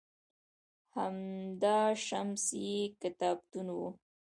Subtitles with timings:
[0.95, 3.79] هُدا شمس یې کتابتون و